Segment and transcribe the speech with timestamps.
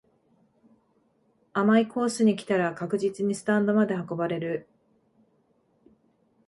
[1.53, 4.67] 甘いコースに来たら確実にスタンドまで運ばれる